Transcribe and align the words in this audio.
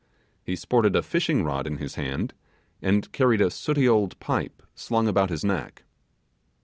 He 0.43 0.55
sported 0.55 0.95
a 0.95 1.03
fishing 1.03 1.43
rod 1.43 1.67
in 1.67 1.77
his 1.77 1.93
hand, 1.93 2.33
and 2.81 3.11
carried 3.11 3.39
a 3.39 3.51
sooty 3.51 3.87
old 3.87 4.19
pipe 4.19 4.63
slung 4.73 5.07
about 5.07 5.29
his 5.29 5.45
neck. 5.45 5.83